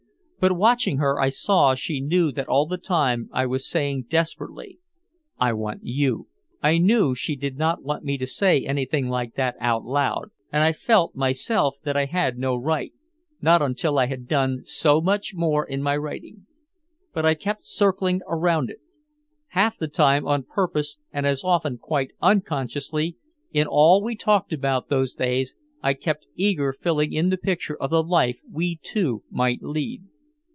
[0.41, 4.79] But watching her I saw she knew that all the time I was saying desperately,
[5.37, 6.29] "I want you."
[6.63, 10.63] I knew she did not want me to say anything like that out loud, and
[10.63, 12.91] I felt myself that I had no right
[13.39, 16.47] not until I had done so much more in my writing.
[17.13, 18.79] But I kept circling around it.
[19.49, 23.15] Half the time on purpose and as often quite unconsciously,
[23.53, 27.91] in all we talked about those days I kept eagerly filling in the picture of
[27.91, 30.05] the life we two might lead.